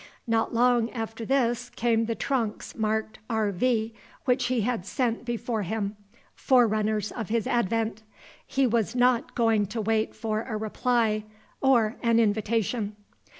[0.25, 3.51] Not long after this came the trunks marked R.
[3.51, 3.93] V.
[4.25, 5.95] which he had sent before him,
[6.33, 8.01] forerunners of his advent:
[8.47, 11.25] he was not going to wait for a reply
[11.61, 12.95] or an invitation.